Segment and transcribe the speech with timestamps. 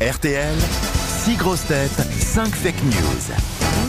[0.00, 0.54] RTL,
[1.24, 3.34] 6 grosses têtes, 5 fake news.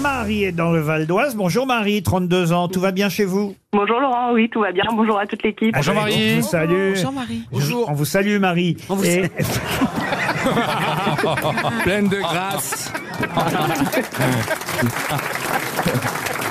[0.02, 1.36] Marie est dans le Val d'Oise.
[1.36, 2.68] Bonjour Marie, 32 ans.
[2.68, 3.56] Tout va bien chez vous?
[3.74, 4.86] Bonjour Laurent, oui, tout va bien.
[4.92, 5.76] Bonjour à toute l'équipe.
[5.76, 6.38] Bonjour Marie.
[6.38, 6.94] On vous salue.
[6.96, 7.44] Bonjour Marie.
[7.52, 7.60] On
[7.94, 8.76] vous salue Marie.
[9.04, 9.30] Et-
[11.84, 12.92] Pleine de grâce.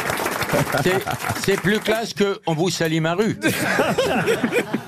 [0.82, 1.04] C'est-
[1.44, 3.38] C'est plus classe que on vous salue ma rue.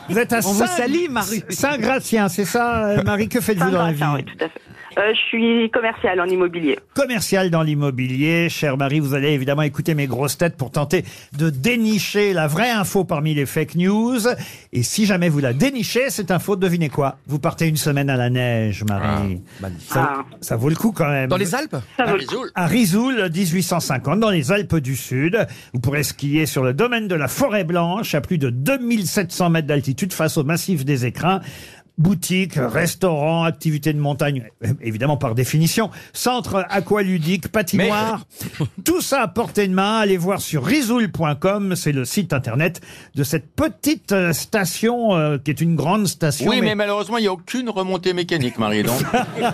[0.08, 1.44] vous êtes à On vous Saint- salue, Marie.
[1.50, 4.60] Saint-Gratien, c'est ça euh, Marie Que faites-vous dans la vie Saint-Gratien, oui, tout à fait.
[4.98, 6.78] Euh, je suis commercial en immobilier.
[6.94, 8.48] Commercial dans l'immobilier.
[8.48, 11.04] Chère Marie, vous allez évidemment écouter mes grosses têtes pour tenter
[11.38, 14.18] de dénicher la vraie info parmi les fake news.
[14.72, 17.18] Et si jamais vous la dénichez, cette info, devinez quoi?
[17.26, 19.40] Vous partez une semaine à la neige, Marie.
[19.78, 20.24] ça, Ah.
[20.40, 21.28] ça vaut le coup quand même.
[21.28, 21.76] Dans les Alpes?
[21.96, 22.16] Ça vaut
[22.54, 25.46] à Risoul, 1850, dans les Alpes du Sud.
[25.72, 29.68] Vous pourrez skier sur le domaine de la Forêt Blanche, à plus de 2700 mètres
[29.68, 31.40] d'altitude, face au massif des écrins.
[32.00, 34.48] Boutiques, restaurants, activités de montagne,
[34.80, 38.24] évidemment par définition, centre aqualudique, patinoire,
[38.86, 39.98] tout ça à portée de main.
[39.98, 42.80] Allez voir sur risoul.com, c'est le site internet
[43.14, 46.48] de cette petite euh, station euh, qui est une grande station.
[46.48, 48.82] Oui, mais mais malheureusement, il n'y a aucune remontée mécanique, Marie.
[48.82, 49.02] Donc,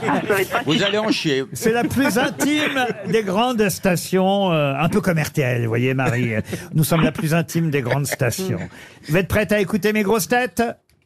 [0.66, 1.44] vous allez en chier.
[1.53, 6.34] C'est la plus intime des grandes stations, euh, un peu comme RTL, vous voyez Marie.
[6.75, 8.60] Nous sommes la plus intime des grandes stations.
[9.08, 10.62] Vous êtes prête à écouter mes grosses têtes?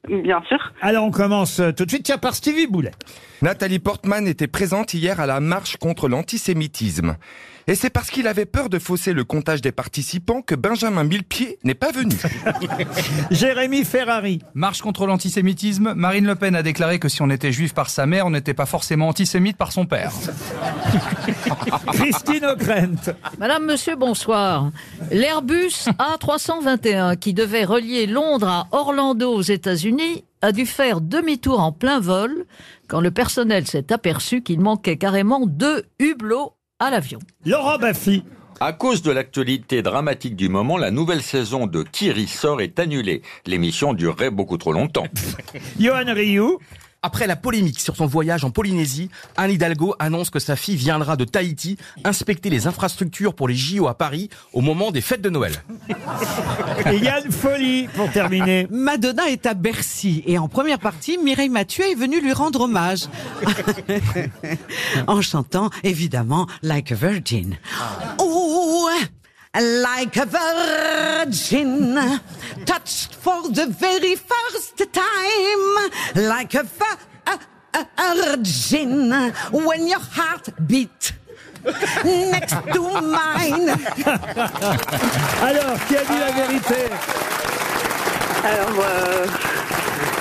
[0.08, 0.72] Bien sûr.
[0.80, 2.92] Alors on commence euh, tout de suite, tiens, par Stevie Boulet.
[3.42, 7.16] Nathalie Portman était présente hier à la marche contre l'antisémitisme.
[7.66, 11.58] Et c'est parce qu'il avait peur de fausser le comptage des participants que Benjamin Millepied
[11.62, 12.16] n'est pas venu.
[13.30, 14.40] Jérémy Ferrari.
[14.54, 18.06] Marche contre l'antisémitisme, Marine Le Pen a déclaré que si on était juif par sa
[18.06, 20.10] mère, on n'était pas forcément antisémite par son père.
[21.92, 23.14] Christine O'Krent.
[23.38, 24.70] Madame, monsieur, bonsoir.
[25.12, 29.89] L'Airbus A321 qui devait relier Londres à Orlando aux États-Unis
[30.42, 32.44] a dû faire demi-tour en plein vol
[32.88, 37.18] quand le personnel s'est aperçu qu'il manquait carrément deux hublots à l'avion.
[37.44, 38.24] Laurent Baffy.
[38.62, 43.22] À cause de l'actualité dramatique du moment, la nouvelle saison de Qui ressort est annulée.
[43.46, 45.06] L'émission durerait beaucoup trop longtemps.
[45.80, 46.58] Johan Rioux.
[47.02, 51.16] Après la polémique sur son voyage en Polynésie, Anne Hidalgo annonce que sa fille viendra
[51.16, 55.30] de Tahiti inspecter les infrastructures pour les JO à Paris au moment des fêtes de
[55.30, 55.54] Noël.
[56.92, 58.66] Et Yann Folly pour terminer.
[58.70, 63.06] Madonna est à Bercy et en première partie, Mireille Mathieu est venue lui rendre hommage.
[65.06, 67.56] en chantant évidemment Like a Virgin.
[68.18, 68.90] Oh,
[69.58, 71.98] like a virgin,
[72.64, 76.66] touched for the very first time, like a,
[78.14, 79.12] virgin,
[79.52, 81.12] when your heart beat
[82.04, 83.68] next to mine.
[85.42, 86.88] Alors, qui a dit la vérité?
[88.42, 89.26] Alors, euh,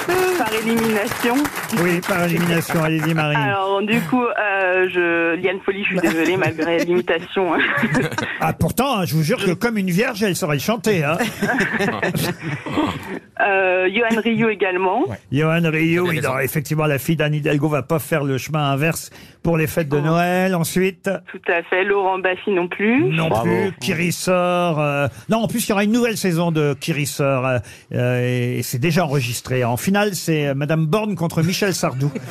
[0.37, 1.35] par élimination.
[1.83, 3.35] Oui, par élimination, allez-y Marie.
[3.35, 7.53] Alors, du coup, euh, je, Liane Folie, je suis désolée, malgré l'imitation.
[8.41, 11.03] Ah pourtant, hein, je vous jure que comme une vierge, elle saurait chanter.
[11.03, 11.17] Hein.
[13.41, 15.03] Euh, Johan Rio également.
[15.31, 19.09] Johan Rio, non, effectivement, la fille d'Anne Hidalgo va pas faire le chemin inverse
[19.43, 20.55] pour les fêtes de Noël.
[20.55, 21.83] Ensuite, Tout à fait.
[21.83, 23.09] Laurent Baffy non plus.
[23.13, 23.43] non Bravo.
[23.49, 24.79] plus, Kiri sort.
[24.79, 27.45] euh, Non, en plus, il y aura une nouvelle saison de Kiri sort.
[27.45, 27.57] euh,
[27.93, 29.65] euh, et c'est déjà enregistré.
[29.65, 32.11] En finale, c'est euh, Madame Borne contre Michel Sardou.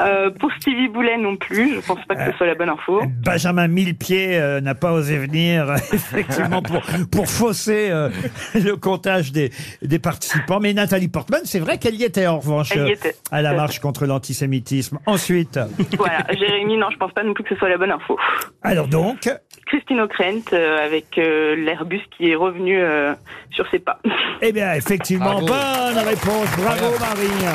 [0.00, 1.76] Euh, pour Stevie Boulet non plus.
[1.76, 3.02] Je pense pas que ce soit la bonne info.
[3.24, 6.80] Benjamin Millepied euh, n'a pas osé venir, euh, effectivement, pour,
[7.10, 8.08] pour fausser euh,
[8.54, 9.50] le comptage des,
[9.82, 10.60] des participants.
[10.60, 13.14] Mais Nathalie Portman, c'est vrai qu'elle y était, en revanche, Elle y euh, était.
[13.30, 14.98] à la marche contre l'antisémitisme.
[15.06, 15.58] Ensuite,
[15.98, 16.24] Voilà.
[16.32, 18.18] Jérémy, non, je pense pas non plus que ce soit la bonne info.
[18.62, 19.28] alors donc,
[19.66, 23.14] Christine O'Krent euh, avec euh, l'Airbus qui est revenu euh,
[23.50, 23.98] sur ses pas.
[24.42, 25.46] eh bien, effectivement, Bravo.
[25.46, 26.48] bonne réponse.
[26.58, 27.46] Bravo, Marie.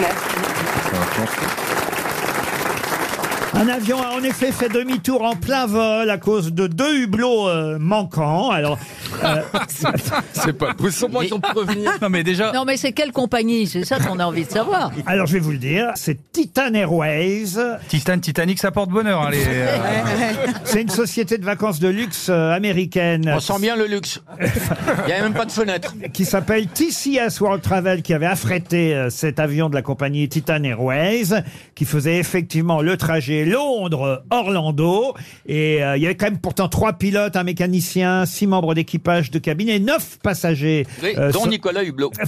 [0.00, 0.71] Merci.
[3.54, 7.48] Un avion a en effet fait demi-tour en plein vol à cause de deux hublots
[7.48, 8.50] euh, manquants.
[10.32, 11.06] C'est pas possible.
[11.12, 13.66] Comment ils ont pu revenir Non mais déjà, Non mais c'est quelle compagnie?
[13.66, 14.90] C'est ça qu'on a envie de savoir.
[15.06, 17.54] alors je vais vous le dire, c'est Titan Airways.
[17.88, 19.22] Titan, Titanic, ça porte bonheur.
[19.22, 19.76] hein, les, euh,
[20.64, 23.30] C'est une société de vacances de luxe euh, américaine.
[23.34, 24.22] On sent bien le luxe.
[24.40, 25.94] Il n'y a même pas de fenêtre.
[26.12, 30.62] qui s'appelle TCS World Travel, qui avait affrété euh, cet avion de la compagnie Titan
[30.62, 31.42] Airways,
[31.74, 35.14] qui faisait effectivement le trajet Londres-Orlando.
[35.46, 39.01] Et euh, il y avait quand même pourtant trois pilotes, un mécanicien, six membres d'équipage
[39.02, 40.86] équipage de cabine et 9 passagers.
[41.02, 42.12] Oui, euh, dont sont- Nicolas Hublot.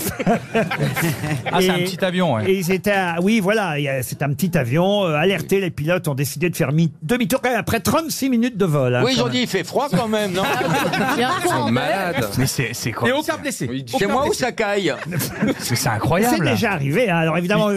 [1.52, 2.50] Ah, c'est un Et- petit avion, ouais.
[2.50, 5.04] Et ils étaient, à- oui, voilà, il y a- c'est un petit avion.
[5.04, 8.56] euh, alerté, les pilotes ont décidé de faire mi- demi-tour quand même après 36 minutes
[8.56, 8.94] de vol.
[8.94, 10.42] hein, Oui, ils quand ont dit, il fait froid quand même, non
[11.16, 11.72] Il y a un courant d'air.
[11.72, 12.28] Malade.
[12.38, 13.68] Mais c'est c'est quoi Et aucun blessé.
[13.98, 14.92] Chez moi, où ça caille
[15.58, 16.44] C'est c'est C'est incroyable.
[16.46, 17.08] déjà arrivé.
[17.10, 17.16] hein.
[17.18, 17.68] Alors évidemment,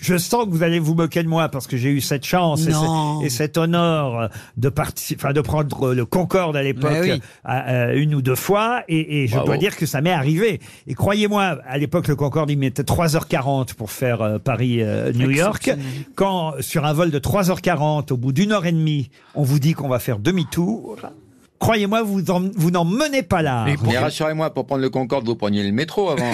[0.00, 2.66] je sens que vous allez vous moquer de moi parce que j'ai eu cette chance
[2.66, 3.20] et, Non.
[3.20, 7.22] ce- et cet honneur de participer, enfin de prendre le Concorde à l'époque Mais oui.
[7.44, 9.46] à- euh, une ou deux fois, et, et je Bravo.
[9.46, 10.60] dois dire que ça m'est arrivé.
[10.86, 15.70] Et croyez-moi, à l'époque le Concorde il mettait 3h40 pour faire euh, Paris-New York.
[16.14, 19.74] Quand sur un vol de 3h40, au bout d'une heure et demie, on vous dit
[19.74, 20.96] qu'on va faire demi-tour.
[21.60, 23.64] Croyez-moi, vous en- vous n'en menez pas là.
[23.66, 26.24] Mais Mais rassurez-moi, pour prendre le Concorde, vous preniez le métro avant.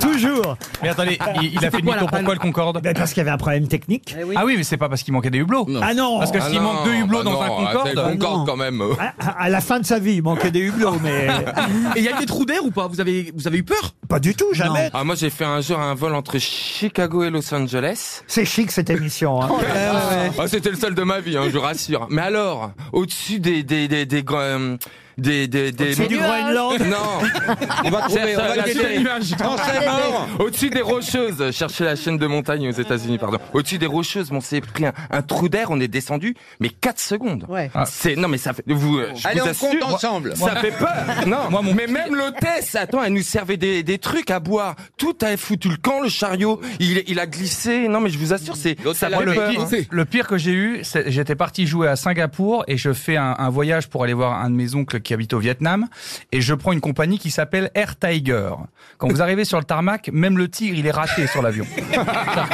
[0.00, 0.56] Toujours.
[0.82, 3.30] Mais attendez, il, il a fait demi-tour pourquoi le Concorde Ben, parce qu'il y avait
[3.30, 4.14] un problème technique.
[4.36, 5.66] Ah oui, mais c'est pas parce qu'il manquait des hublots.
[5.82, 6.18] Ah non.
[6.18, 7.96] Parce que Ah s'il non, manque deux hublots bah dans non, un ah, c'est Concorde,
[7.96, 8.82] le Concorde quand même.
[9.18, 11.28] À, à la fin de sa vie, il manquait des hublots, mais
[11.96, 12.86] Et il y a eu des trous d'air ou pas?
[12.88, 13.94] Vous avez, vous avez eu peur?
[14.08, 14.90] Pas du tout, jamais.
[14.92, 18.22] Ah, moi, j'ai fait un jour un vol entre Chicago et Los Angeles.
[18.26, 19.42] C'est chic cette émission.
[19.42, 19.48] hein.
[20.38, 22.06] Ah, c'était le seul de ma vie, hein, je vous rassure.
[22.10, 22.70] Mais alors,
[23.14, 24.76] au-dessus des des des des euh,
[25.18, 26.16] des des des C'est du.
[26.16, 26.78] Groenland.
[26.86, 26.96] non,
[27.84, 29.04] On va trouver, on va guetter.
[29.38, 31.50] Français mort au-dessus des rocheuses.
[31.52, 33.38] Cherchez la chaîne de montagne aux États-Unis, pardon.
[33.52, 36.98] Au-dessus des rocheuses, on s'est pris un, un trou d'air, on est descendu, mais 4
[37.00, 37.46] secondes.
[37.48, 37.70] Ouais.
[37.86, 38.98] C'est non mais ça fait vous.
[38.98, 40.36] euh, je Allez, vous on assure, compte ensemble.
[40.36, 40.88] Ça fait peur.
[41.26, 44.74] Non, Moi, mon mais même l'hôtesse, attends, elle nous servait des, des trucs à boire.
[44.96, 46.60] Tout a foutu le camp, le chariot.
[46.80, 47.88] Il, il a glissé.
[47.88, 49.50] Non, mais je vous assure, c'est ça fait le, peur.
[49.50, 49.68] pire, hein.
[49.90, 53.34] le pire que j'ai eu, c'est- j'étais parti jouer à Singapour et je fais un,
[53.38, 55.86] un voyage pour aller voir un de mes oncles qui habite au Vietnam
[56.32, 58.50] et je prends une compagnie qui s'appelle Air Tiger.
[58.98, 61.66] Quand vous arrivez sur le tarmac, même le tigre, il est raté sur l'avion.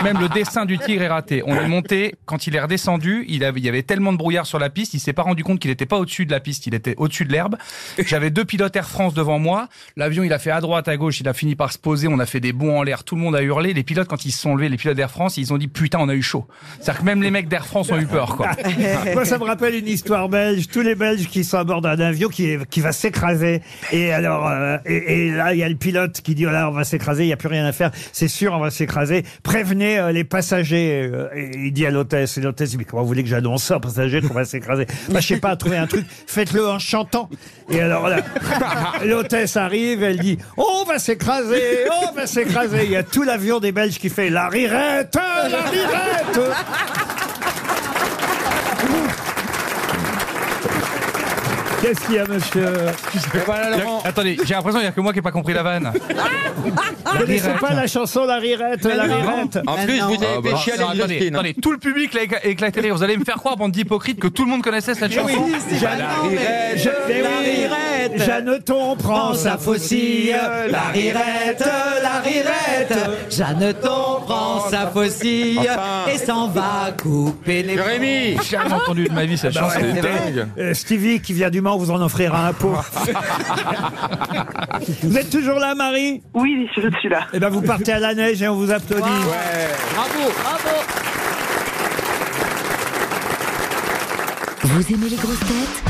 [0.05, 1.43] Même le dessin du tigre est raté.
[1.47, 4.71] On est monté, quand il est redescendu, il, y avait tellement de brouillard sur la
[4.71, 6.95] piste, il s'est pas rendu compte qu'il n'était pas au-dessus de la piste, il était
[6.99, 7.57] au-dessus de l'herbe.
[7.99, 9.69] J'avais deux pilotes Air France devant moi.
[9.97, 12.19] L'avion, il a fait à droite, à gauche, il a fini par se poser, on
[12.19, 13.73] a fait des bonds en l'air, tout le monde a hurlé.
[13.73, 15.99] Les pilotes, quand ils se sont levés, les pilotes d'Air France, ils ont dit putain,
[16.01, 16.47] on a eu chaud.
[16.81, 18.51] C'est-à-dire que même les mecs d'Air France ont eu peur, quoi.
[19.15, 20.69] Moi, ça me rappelle une histoire belge.
[20.69, 22.29] Tous les Belges qui sont à bord d'un avion
[22.71, 23.63] qui va s'écraser.
[23.93, 26.69] Et alors, euh, et, et là, il y a le pilote qui dit, oh là,
[26.69, 27.91] on va s'écraser, il n'y a plus rien à faire.
[28.13, 29.25] C'est sûr, on va s'écraser.
[29.43, 31.09] Prévenez euh, les passagers.
[31.13, 33.65] Euh, Et il dit à l'hôtesse, et l'hôtesse dit, mais comment vous voulez que j'annonce
[33.65, 36.07] ça aux passagers qu'on va s'écraser Bah, je sais pas, trouver un truc.
[36.27, 37.29] Faites-le en chantant.
[37.71, 38.19] Et alors là,
[39.05, 42.85] l'hôtesse arrive, elle dit, on va s'écraser, on va s'écraser.
[42.85, 46.41] Il y a tout l'avion des Belges qui fait la rirette, la rirette.
[51.81, 52.67] Qu'est-ce qu'il y a, monsieur
[53.47, 54.03] Voilà, Laurent.
[54.05, 55.93] Attendez, j'ai l'impression qu'il n'y a que moi qui n'ai pas compris la vanne.
[56.57, 60.51] Vous connaissez pas la chanson La Rirette, La Rirette En plus, vous avez Ah, bah,
[60.51, 61.35] fait chialer attendez, Justine.
[61.35, 61.39] hein.
[61.39, 62.95] attendez, tout le public l'a éclaté de rire.
[62.97, 65.47] Vous allez me faire croire, bande d'hypocrites, que tout le monde connaissait cette chanson
[68.13, 70.35] oui, Jeanneton prend sa faucille,
[70.71, 71.65] la rirette,
[72.03, 72.95] la rirette.
[73.31, 76.11] Jeanneton prend sa faucille Enfin.
[76.13, 79.79] et s'en va couper les Jérémy J'ai jamais entendu de ma vie cette chanson.
[79.81, 80.47] C'est dingue.
[80.59, 82.75] Euh, Stevie qui vient du Mans vous en offrira un pot.
[85.03, 87.27] vous êtes toujours là, Marie Oui, je suis là.
[87.33, 89.03] Eh ben, vous partez à la neige et on vous applaudit.
[89.95, 90.31] Bravo.
[94.63, 95.90] Vous aimez les grosses têtes?